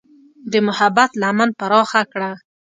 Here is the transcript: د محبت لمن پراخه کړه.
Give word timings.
د 0.51 0.53
محبت 0.67 1.11
لمن 1.21 1.49
پراخه 1.59 2.01
کړه. 2.11 2.31